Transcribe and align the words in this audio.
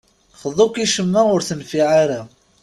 Xḍu-k 0.41 0.75
i 0.83 0.85
ccemma, 0.89 1.21
ur 1.33 1.41
tenfiɛ 1.47 1.87
ara. 2.03 2.21